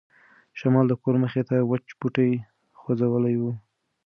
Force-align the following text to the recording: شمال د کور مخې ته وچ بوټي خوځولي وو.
شمال 0.59 0.85
د 0.89 0.93
کور 1.01 1.15
مخې 1.23 1.43
ته 1.49 1.55
وچ 1.69 1.85
بوټي 1.99 2.31
خوځولي 2.79 3.35
وو. 3.37 3.51